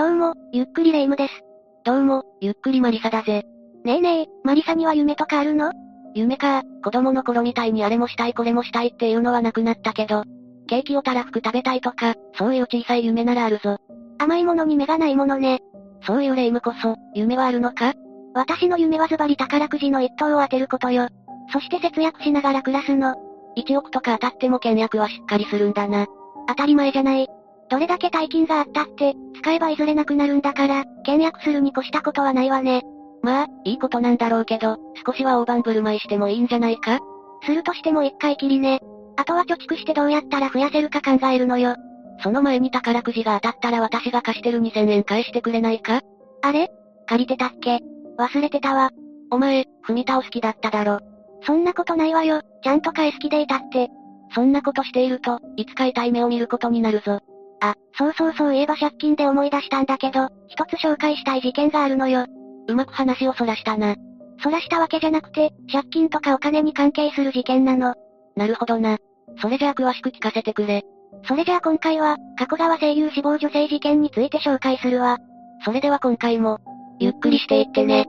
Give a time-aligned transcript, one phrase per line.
[0.00, 1.44] どうも、ゆっくりレ夢ムです。
[1.84, 3.42] どうも、ゆっくりマリサだぜ。
[3.84, 5.72] ねえねえ、マリサには夢とかあるの？
[6.14, 10.24] 夢か、子供の頃みたいにあれもしたいこれもしたいっていうのはなくなったけど、
[10.68, 13.76] ケーキをたらふく食べたいとか、そういう小さい夢ならあるぞ。
[14.16, 15.60] 甘いものに目がないものね。
[16.06, 17.92] そういうレ夢ムこそ、夢はあるのか？
[18.32, 21.08] 私の夢はズバリ宝くじの一等を当てることよ。
[21.52, 23.16] そして節約しながら暮らすの。
[23.58, 26.06] 1億とか当たっても倹約はしっかりするんだな。
[26.48, 27.28] 当たり前じゃない。
[27.70, 32.82] どれだけ大金があったって、使えばいずれなくなるんだから、倹約するに越したことはないわね。
[33.22, 36.98] まあ、いいことなんだろうけど、少しは大盤振る舞いしてもいいんじゃないか？
[37.44, 38.80] するとしても一回きりね。
[39.16, 41.76] あとは貯蓄してどうやったら増やせるか考えるのよ。
[42.22, 46.00] その前に宝くじが当たったら私が貸してる2000円返してくれないか？
[46.42, 46.70] あれ？
[47.06, 47.78] 借りてたっけ？
[48.18, 48.90] 忘れてたわ。
[49.30, 50.98] お前、踏み倒す気だっただろ。
[51.46, 52.42] そんなことないわよ。
[52.62, 53.88] ちゃんと返す気でいたって。
[54.34, 57.20] そんなことしていると、いつか痛い目を見ることになるぞ。
[57.60, 62.26] あ、そうそうそういえば借金で思い出したんだけど、一つ紹介したい事件があるのよ。
[62.68, 63.96] うまく話をそらしたな。
[64.42, 67.94] そらしたわけじゃなくて、借金とかお金に関係する事件なの。
[68.36, 68.98] なるほどな。
[69.40, 70.82] それじゃあ詳しく聞かせてくれ。
[71.24, 75.18] それじゃあ今回は、加古川声優死亡女性事件について紹介するわ。
[75.64, 76.58] それでは今回も、
[76.98, 78.06] ゆっくりしていってね。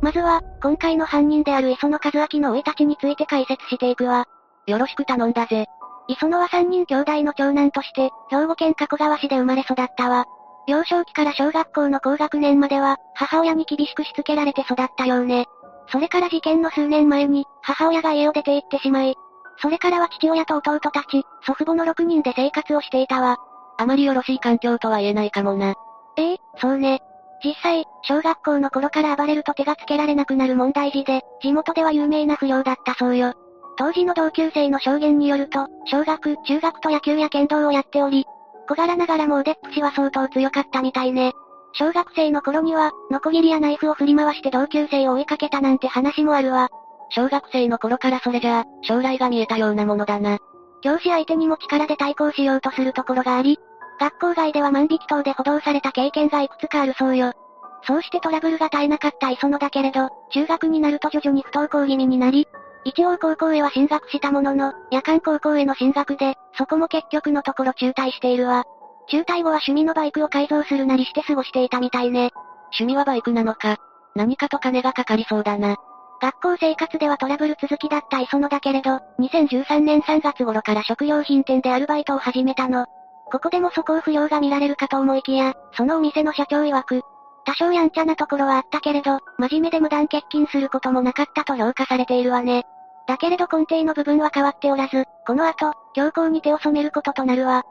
[0.00, 4.26] まずは、今回の犯人である磯野和明の生い立ちについて解説していくわ。
[4.66, 5.66] よろしく頼んだぜ。
[6.08, 10.26] 磯野は三人兄弟の長男として、兵庫県加古川市で生まれ育ったわ。
[10.66, 15.46] 幼少期から小学校の高学年までは、母親に厳しくしつけられて育ったようね。
[15.88, 19.14] それから事件の数年前に、母親が家を出て行ってしまい、
[19.58, 23.38] それからは父親と弟たち、祖父母の6人で生活をしていたわ。
[23.76, 25.74] あまりよろしい環境とは言えないかもな。
[26.16, 27.00] ええそうね。
[27.44, 33.34] 実際、小学校の頃から暴れると手がつけられなくなる問題児で、地元では有名な不良だったそうよ。
[33.76, 38.26] 当時の同級生の証言によると、小学、中学と野球や剣道をやっており、
[38.68, 41.32] 小柄ながらも腕っぷしは相当強かったみたいね。
[41.72, 46.68] 小学生の頃には、ノコギリやナイフを振り回して同級生を追いかけたなんて話もあるわ。
[47.10, 50.38] 小学生の頃からそれじゃあ、将来が見えたようなものだな。
[50.82, 53.58] 教師相手にも力で対抗しようとするところがあり、
[53.98, 57.32] 学校外では万引き等で補導された経験がいくつかあるそうよ。
[57.86, 62.46] そうしてトラブルが絶えなかった磯野だけれど、中学になると徐々に不登校気味になり、
[62.84, 68.64] 一応高校へは進学したものの、夜間高校への進学で、そこも結局のところ中退しているわ。
[69.08, 72.30] 中退後は趣味のバイクを改造するなりして過ごしていたみたいね。
[72.78, 73.76] 趣味はバイクなのか。
[74.14, 75.76] 何かと金がかかりそうだな。
[76.20, 82.86] 学校生活ではトラブル続きだった磯野だけれど、2013年3月頃から食料品店でアルバイトを始めたの。
[83.30, 87.02] ここでも素行不良が見られるかと思いきや、そのお店の社長曰く、
[87.44, 92.64] 多少やんちゃなところはあったけれど、真面目で無断欠勤することもなかったと評価されているわね。
[93.06, 97.64] だけれど根底の部分は変わっておらず、この後、強行に手を染めることとなるわ。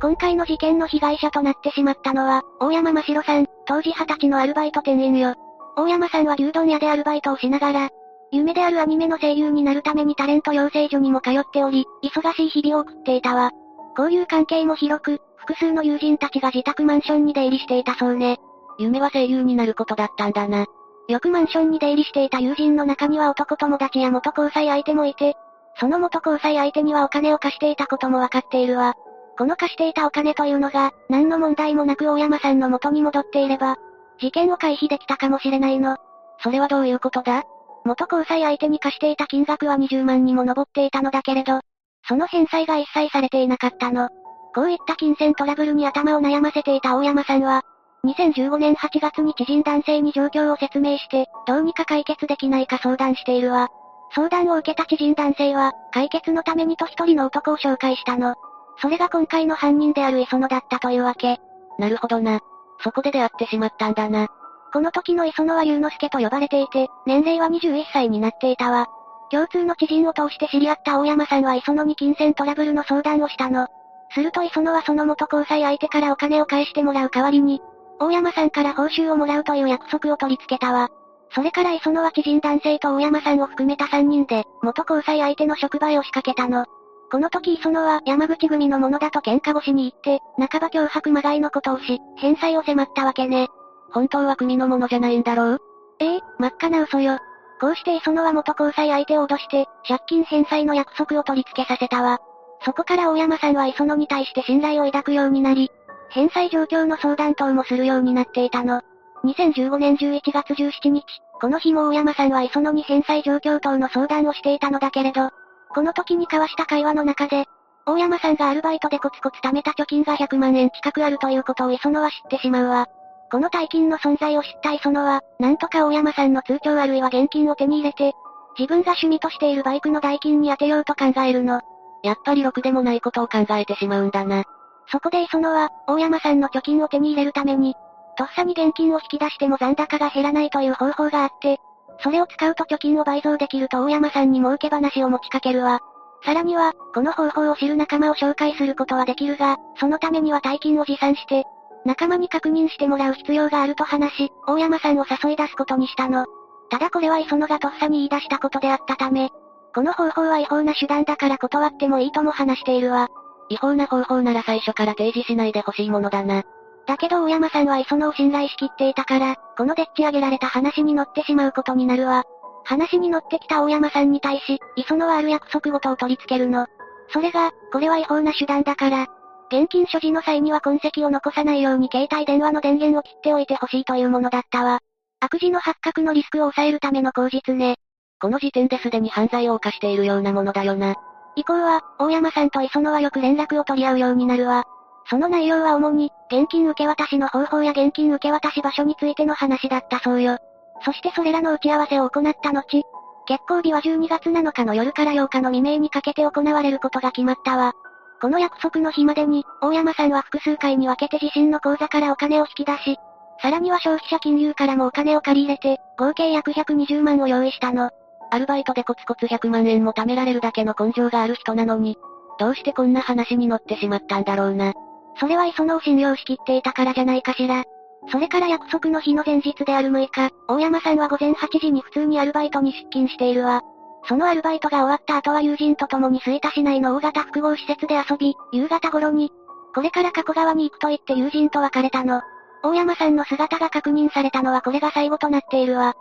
[0.00, 5.34] 今回の事件の被害者となってしまったのは、大山真城さん、当時20歳のアルバイト店員よ。
[5.76, 7.90] 大山さんは牛丼屋でアルバイトをしながら、
[8.32, 13.50] 夢であるアニメの声優になるためにタレント養成所にも通っており、忙しい日々を送っていたわ。
[13.96, 18.38] 交友関係も広く、複数の友人たちが自宅マンションに出入りしていたそうね。
[18.78, 20.66] 夢は声優になることだったんだな。
[21.08, 25.34] よくマンションに出入りしていた友人の中には男友達や元交際相手もいて、
[25.78, 28.94] その元交際相手にはお金を貸していたこともわかっているわ。
[29.38, 33.76] この貸していたお金というのが、何の問題もなく大山さんの元に戻っていれば、
[34.20, 35.96] 事件を回避できたかもしれないの。
[36.42, 37.44] それはどういうことだ？
[37.84, 41.60] 元交際相手に貸していた金額は20万にも上っていたのだけれど、
[42.06, 44.08] その返済が一切されていなかったの。
[44.54, 47.62] こういった金銭トラブルに頭を悩ませていた大山さんは、
[48.04, 53.68] 2015年8月に知人男性に状況を説明して、どうにか解決できないか相談しているわ。
[54.14, 58.34] 相談を受けた知人男性は、解決のためにと一人の男を紹介したの。
[58.80, 61.38] それが今回の犯人である磯野だったというわけ。
[61.78, 62.40] なるほどな。
[62.82, 64.26] そこで出会ってしまったんだな。
[64.72, 68.88] この時の磯野は龍之介と呼ばれていて、年齢は21歳になっていたわ。
[69.30, 73.68] 共通の知人を通して知り合った大山さんは磯野に金銭トラブルの相談をしたの。
[74.10, 77.62] すると磯野はその元交際相手からお金を返してもらう代わりに、
[78.02, 80.88] 大山さんから報酬をもらうという約束を取り付けたわ。
[81.34, 86.66] それから磯野は知人男性と大山さんを含めた3人で、元交際相手の職場へ押しかけたの。
[87.12, 93.48] この時磯野は山口組のものだと喧嘩腰に行って、半ば脅迫まがいのことをし、返済を迫ったわけね。
[93.92, 95.58] 本当は組のものじゃないんだろう？
[96.00, 97.18] ええ真っ赤な嘘よ。
[97.60, 102.18] こうして磯野は元交際相手を脅して、借金返済の約束を取り付けさせたわ。
[102.64, 105.70] そこから大山さんは磯野に対して信頼を抱くようになり、
[106.12, 108.82] 返済状況の相談等もするようになっていたの。
[109.24, 111.04] 2015年11月17日、
[111.40, 115.30] この日も大山さんは磯野に返済状況等の相談をしていたのだけれど、
[115.74, 117.46] この時に交わした会話の中で、
[117.86, 122.88] 大山さんがアルバイトでコツコツ貯めた貯金が100万円近くあるということを磯野は知ってしまうわ。
[123.30, 128.12] この大金の存在を知った磯野は、なんとか大山さんの通帳あるいは現金を手に入れて、
[128.58, 131.62] 自分が趣味としているバイクの代金に充てようと考えるの。
[132.02, 134.44] やっぱりろくでもないことを考えてしまうんだな。
[134.88, 137.74] そこで磯野は、大山さんの貯金を手に入れるために、
[138.16, 141.58] とっさに現金を引き出しても残高が減らないという方法があって、
[142.00, 145.80] それを使うと貯金を倍増できると大山さんに儲け話を持ちかけるわ。
[146.24, 151.44] さらには、この方法を知る仲間を紹介することはできるが、そのためには大金を持参して、
[151.84, 156.26] 仲間に確認してもらう必要があると話し、大山さんを誘い出すことにしたの。
[156.70, 159.30] ただこれは磯野がとっさに言い出したことであったため、
[159.74, 163.08] この方法は違法な手段だから断ってもいいとも話しているわ。
[163.48, 166.44] 違法な方法なら最初から提示しないでほしいものだな。
[166.86, 172.24] だけど大山さんは磯野を信頼しきっていたから、このでっち上げられた話に乗ってしまうことになるわ。
[172.64, 176.66] 話に乗ってきた大山さんに対し、磯野はある約束事を取り付けるの。
[177.12, 179.06] それが、これは違法な手段だから、
[179.52, 184.80] 現金所持の際には痕跡を残さないように携帯電話の電源を切っておいてほしいというものだったわ。
[185.20, 187.76] 悪事の発覚のリスクを抑えるための口実ね。
[188.18, 190.96] この時点ですでに犯罪を犯しているようなものだよな。
[191.36, 194.64] 以降は、大山さんと磯野はよく連絡を取り合うようになるわ。
[195.08, 200.38] その内容は主に、現金受け渡しの方法や現金受け渡し場所についての話だったそうよ。
[200.84, 202.82] そしてそれらの打ち合わせを行った後、
[203.26, 207.72] 結婚日は12月7日の夜から8日の未明にかけて行われることが決まったわ。
[208.20, 212.98] この約束の日までに、大山さんは複数回に分けて自身の口座からお金を引き出し、
[213.40, 217.90] さらには消費者金融からもお金を借り入れて、合計約120万を用意したの。
[218.32, 221.98] アルバイトでコツコツ100万円も貯められるだけの根性がある人なのに、
[222.38, 224.72] どうしてこんな話に乗ってしまったんだろうな。
[225.20, 227.64] それは磯野を信用しきっていたからじゃないかしら。
[228.10, 233.60] それから約束の日の前日である6日、大山さんは午前8時に普通にアルバイトに出勤しているわ。
[234.08, 239.30] そのアルバイトが終わった後は友人と共に吹田市内の大型複合施設で遊び、夕方頃に、
[239.74, 242.22] これから加古川に行くと言って友人と別れたの。
[242.64, 245.94] 大山さんの姿が確認されたのはこれが最後となっているわ。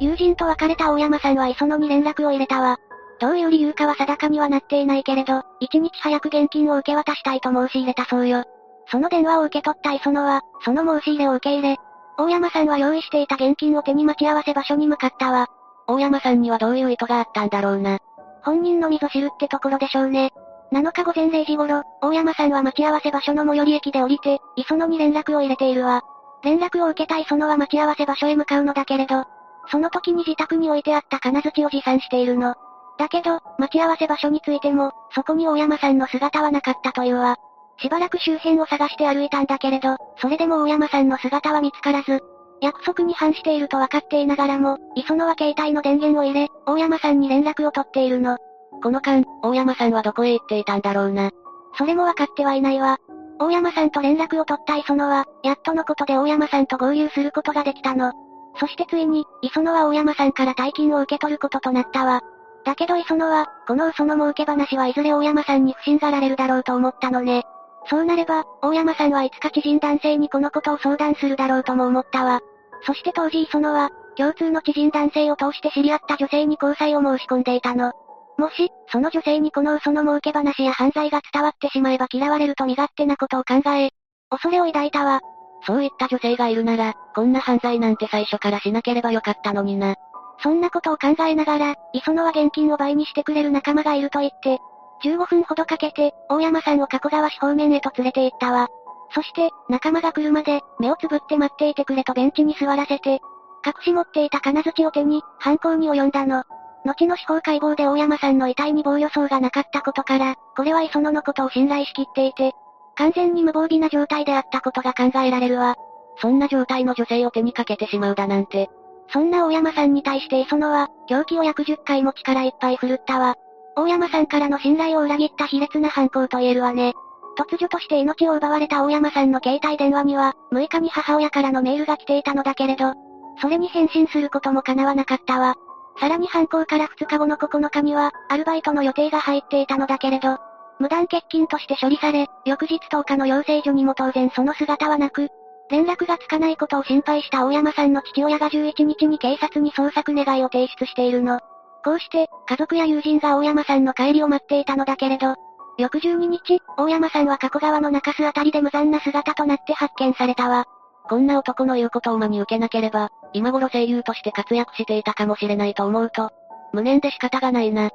[0.00, 2.78] 友人と別れた大山さんは磯野に連絡を入れたわ。
[3.20, 8.44] どういう理由かは定かにはなっていないけれど、一日早く現金を受け渡したいと申し入れたそうよ。
[8.90, 11.76] その電話を受け取った磯野は、その申し入れを受け入れ、
[12.16, 15.48] 大山さんは用意していた現金を手に待ち合わせ場所に向かったわ。
[15.86, 17.98] 大山さんにはどういう意図があったんだろうな。
[18.42, 20.30] 本人のみぞ知るってところでしょうね。
[20.72, 26.02] 7日午前0時頃、大山さんは待ち合わせ場所の最寄り駅で降りて、磯野に連絡を入れているわ。
[26.42, 29.24] 連絡を受けた磯野は待ち合わせ場所へ向かうのだけれど、
[29.70, 32.54] その時に自宅に置いてあった金槌を持参しているの。
[32.98, 37.36] だけど、待ち合わせ場所についても、そこに大山さんの姿はなかったというわ。
[37.78, 42.20] しばらく周辺を探して歩いたんだけれど、それでも大山さんの姿は見つからず、
[42.60, 48.36] 約束に反していると分かっていながらも、磯野は携帯の電源を入れ、大山さんに連絡を取っているの。
[48.82, 51.30] この間、大山さんはどこへ行っていたんだろうな。
[51.78, 52.98] それも分かってはいないわ。
[53.38, 58.12] 大山さんと連絡を取った磯野は、やっとのことで大山さんと合流することができたの。
[58.58, 62.22] そしてついに、磯野は大山さんから大金を受け取ることとなったわ。
[62.64, 67.44] だけど磯野は、この嘘の儲け話はいずれ大山さんに不審がられるだろうと思ったのね。
[67.88, 72.40] そうなれば、大山さんはいつか知人男性にこのことを相談するだろうとも思ったわ。
[72.82, 77.92] そして当時磯野は、共通の知人男性を通して知り合った女性に交際を申し込んでいたの。
[78.36, 83.90] もし、その女性にこの嘘の儲け話や犯罪が伝わってしまえば嫌われると身勝手なことを考え、
[84.30, 85.20] 恐れを抱いたわ。
[85.66, 89.96] そういった女性がいるなら、こんな犯罪なんて最初からしなければよかったのにな。
[90.42, 94.58] そんなことを考えながら、磯野は現金を倍にしてくれる仲間がいると言って、
[95.04, 98.68] 15分ほどかけて、大山さんを加古川市方面へと連れて行ったわ。
[99.12, 103.20] そして、仲間が来るまで、目をつぶって待っていてくれとベンチに座らせて、
[103.66, 106.44] 隠し持っていた金槌を手に、犯行に及んだの。
[106.84, 112.52] 後の司法解剖で大山さんの遺体に防御層がなかったことから、これは磯野のことを信頼しきっていて、
[113.00, 115.76] 完全に無防備な状態であったことが考えられるわ。
[116.20, 118.68] そんな状態の女性を手にかけてしまうだなんて。
[119.08, 123.36] そんな大山さんに対して磯野は、凶器を約10回も力いっぱい振るったわ。
[123.74, 126.92] 大山さんからの信頼を裏切った卑劣な犯行と言えるわね。
[127.38, 132.92] 突如として命を奪われた大山さんの携帯電話には、6日に母親からのメールが来ていたのだけれど、
[133.40, 135.54] それに返信することも叶わなかったわ。
[135.98, 140.38] さらに犯行から2日後の9日には、アルバイトの予定が入っていたのだけれど、
[140.80, 145.28] 無断欠勤として処理され、翌日10日の養成所にも当然その姿はなく、
[145.70, 151.38] 連絡がつかないことを心配した大山さんの父親が11日に警察に捜索願いを提出しているの。
[151.84, 155.36] こうして、家族や友人が大山さんの帰りを待っていたのだけれど、
[155.78, 160.64] 翌12日、大山さんは加古川の中州あたりで無残な姿となって発見されたわ。
[161.08, 166.30] こんな男の言うことを真に受けなければ、今頃声優として活躍していたかもしれないと思うと、
[166.72, 167.90] 無念で仕方がないな。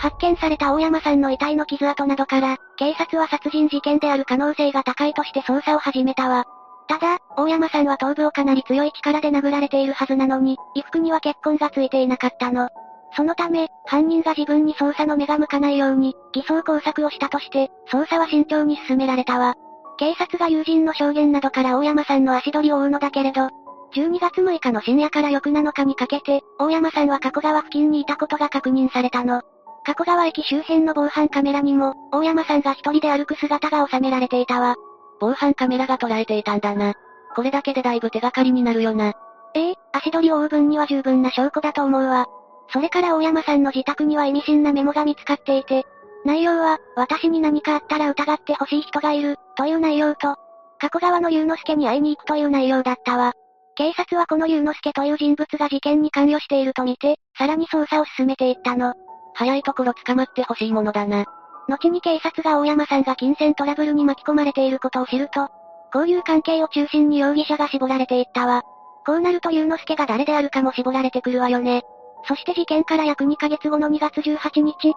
[0.00, 6.46] 発見された大山さんの遺体の傷跡などから、警察は殺人事件である可能性が高いとして捜査を始めたわ。
[6.88, 12.70] ただ、大山さんは頭部をかなり強い力で殴られているはずなのに、衣服には血痕がついていなかったの。
[13.14, 19.54] そのため、犯人が自分に捜査の目が向かないように、偽装工作をしたとして、捜査は慎重に進められたわ。
[19.98, 23.50] 警察が友人の証言などから大山さんの足取りを追うのだけれど、
[23.94, 29.42] 12月6日の深夜から翌7日にかけて、大山さんは加古川付近にいたことが確認されたの。
[29.90, 34.76] 加古川駅周辺の防犯カメラにも、大山さんが一人で歩く姿が収められていたわ。
[35.18, 36.94] 防犯カメラが捉えていたんだな。
[37.34, 39.14] これだけでだいぶ手がかりになるよな。
[39.54, 42.26] ええ足取りを追う分には十分な証拠だと思うわ。
[42.72, 45.84] それから大山さんの自宅には意味深なメモが見つかっていて、
[46.24, 50.36] 内容は、私に何かあったら疑ってほしい人がいる、という内容と、
[50.78, 53.32] 加古川の龍之介に会いに行くという内容だったわ。
[53.74, 58.94] 警察はこの龍之介という人物が事件に関与しているとみて、さらに捜査を進めていったの。
[59.40, 61.24] 早いところ捕まってほしいものだな。
[61.66, 65.48] 後に警察が大山さんが金銭トラブルに巻き込まれていることを知ると、
[65.94, 68.64] 交友関係を中心に容疑者が絞られていったわ。
[69.06, 71.84] こうなると龍之介が誰であるかも絞られてくるわよね。
[72.28, 74.94] そして事件から約2ヶ月後の2月18日、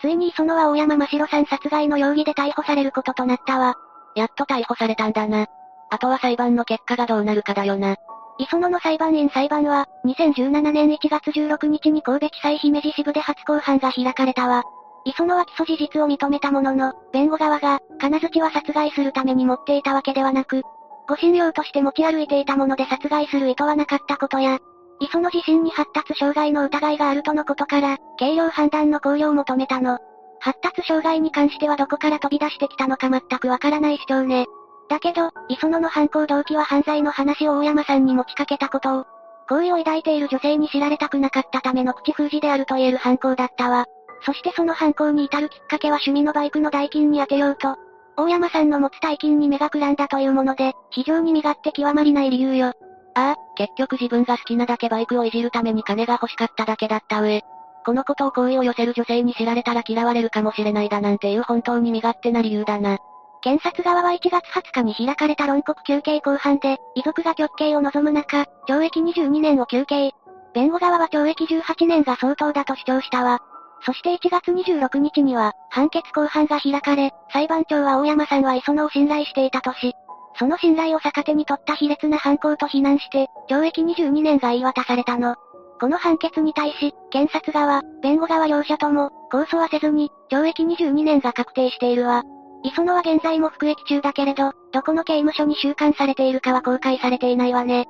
[0.00, 3.76] ついに磯野は大山真城さん殺害の容疑で逮捕されることとなったわ。
[4.16, 5.46] やっと逮捕されたんだな。
[5.90, 7.96] あとは裁判の結果がどうなるかだよな。
[8.38, 14.64] 磯野の裁判員裁判は、2017年1月16日に神戸地裁姫路支部で初公判が開かれたわ。
[15.04, 20.62] 磯野は起訴事実を認めたものの、弁護側が、金槌は殺害するために持っていたわけではなく、
[21.08, 24.58] 護身用として持ち歩いていたもので殺害する意図はなかったことや、
[25.00, 29.98] 磯野自身に発達障害の疑いがあるとのことから、軽量判断の考慮を求めたの。
[30.40, 34.46] 発達障害に関してはどこから飛び出してきたのか全くわからない主張ね。
[34.88, 39.06] だけど、磯野の犯行動機は犯罪の話を大山さんに持ちかけたことを、
[39.48, 43.86] 好意を抱いている女性に知られたくなかったための口封じであると言える犯行だったわ。
[44.24, 47.76] そしてその犯行に至るきっかけは趣味のバイクの代金に充てようと、
[48.16, 52.72] 大山さんの持つ大金に目がくらんだというもので、非常に身勝手極まりない理由よ。
[53.14, 57.42] ああ、結局自分が好きなだけバイクをいじるために金が欲しかっただけだった上、
[57.84, 62.98] このことを好意を寄せる女性に知られたら嫌われるかもしれないだなんていう本当に身勝手な理由だな。
[63.42, 70.12] 検察側は1月20日に開かれた論告休刑公判で、遺族が極刑を望む中、懲役22年を求刑。
[70.54, 73.40] 弁護側は懲役18年が相当だと主張したわ。
[73.82, 79.92] そして1月26日には、判決公判が開かれ、裁判長は大山さんは磯野を信頼していたとし、
[80.38, 85.36] その信頼を逆手に取った卑劣な犯行と非難して、懲役22年が言い渡されたの。
[85.78, 92.22] この判決に対し、検察側、弁護側両者とも、控訴はせずに、懲役22年が確定しているわ。
[92.66, 97.86] 磯野は現在も服役中だけれど、どこの刑務所に収監されているかは公開されていないわね。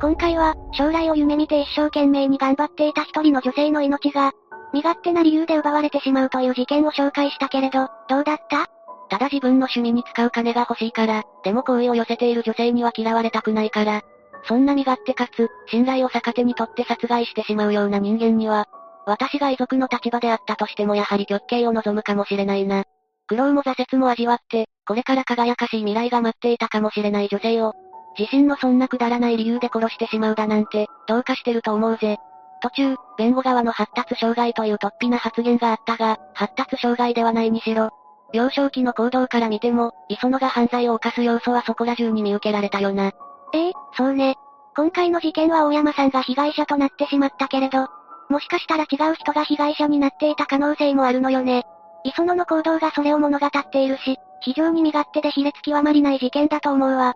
[0.00, 4.32] 今回は、将来を夢見て一生懸命に頑張っていた一人の女性の命が、
[4.72, 8.70] 身勝手な理由で奪われてしまうという事件を紹介したけれど、どうだった？
[9.10, 14.00] ただ自分の趣味に使う金が欲しいから、でも好意を寄せている女性には嫌われたくないから、
[14.44, 18.68] そんな身勝手かつ、信頼を逆手に取って殺害してしまうような人間には、
[19.06, 22.84] 私が遺族の立場であったとしてもやはり極刑を望むかもしれないな。
[23.26, 27.74] 苦労も挫折も味わって、これから輝かしい未来が待っていたかもしれない女性を、
[28.18, 32.18] 自身のそんなくだらない理由で殺してしまうだなんて、どうかしてると思うぜ。
[32.62, 37.90] 途中、弁護側の発達障害という突飛な発言があったが、発達障害ではないにしろ、
[38.32, 43.12] 幼少期の行動から見ても、磯野が犯罪を犯す要素はそこら中に見受けられたよな。
[43.52, 44.36] ええそうね。
[44.76, 47.88] 今回の事件は大山さんが被害者となってしまったけれど、
[48.30, 51.64] もしかしたら違う人が被害者になっていた可能性もあるのよね。
[52.04, 57.14] 磯野の行動がそれを物語っているし、非常に身勝手で卑劣極まりない事件だと思うわ。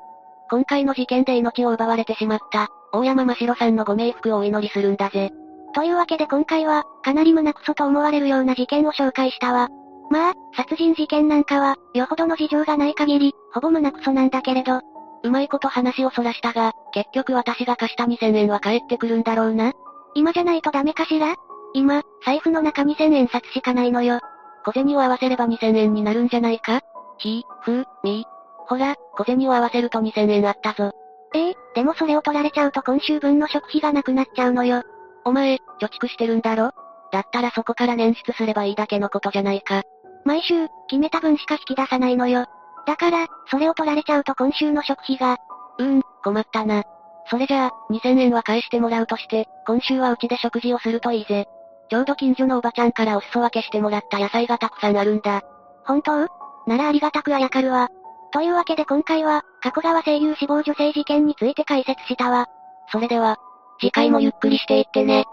[0.51, 5.31] 今回の事件で命を奪われてしまった、大山真城さんのご冥福をお祈りするんだぜ。
[5.75, 9.69] というわけで今回は、かなり胸クソと思われるような事件を紹介したわ。
[10.11, 14.81] まあ、殺人事件なんかは、よほどの事情がない限り、ほぼ胸クソなんだけれど。
[15.23, 19.73] うまいこと話をそらしたが、結局私が貸した2000円は返ってくるんだろうな。
[20.15, 21.35] 今じゃないとダメかしら？
[21.75, 24.21] 今、財布の中2000円札しかないのよ。
[24.65, 26.81] 小銭を合わせれば2000円になるんじゃないか？
[27.19, 28.25] ひ、ふ、み。
[28.67, 30.93] ほら、小銭を合わせると2000円あったぞ。
[31.35, 34.83] ええでもそれを取られちゃうと今週分の食費がなくなっちゃうのよ。
[35.25, 36.71] お前、貯蓄してるんだろ？
[37.11, 39.83] だったらそこから捻出すればいいだけのことじゃないか。
[40.25, 42.47] 毎週、決めた分しか引き出さないのよ。
[42.87, 45.39] だから、それを取られちゃうと今週の食費が。
[45.79, 46.85] うーん、困ったな。
[47.31, 51.47] それじゃあ、2000円は返してもらうとして、今週はうちで食事をするといいぜ。
[51.89, 55.43] ちょうど近所のおばちゃんからお裾分けしてもらった野菜がたくさんあるんだ。
[55.87, 56.29] 本当？
[56.67, 57.89] ならありがたくあやかるわ。
[58.33, 62.47] というわけで今回は、加古川声優死亡女性事件について解説したわ。
[62.91, 63.37] それでは、
[63.81, 65.25] 次回もゆっくりしていってね。